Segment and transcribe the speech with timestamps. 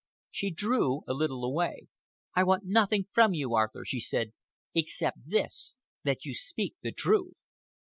[0.31, 1.85] She drew a little away.
[2.33, 4.33] "I want nothing from you, Arthur," she said,
[4.73, 7.35] "except this—that you speak the truth."